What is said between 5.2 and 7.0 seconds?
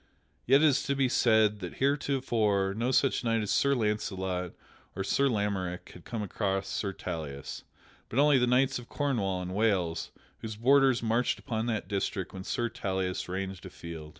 Lamorack had come against Sir